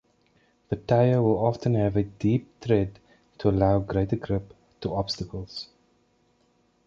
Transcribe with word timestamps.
The 0.69 0.77
tire 0.77 1.21
will 1.21 1.37
often 1.45 1.75
have 1.75 1.95
a 1.95 2.01
deep 2.05 2.47
tread 2.59 2.97
to 3.37 3.49
allow 3.51 3.77
greater 3.77 4.15
grip 4.15 4.51
to 4.81 4.95
obstacles. 4.95 5.67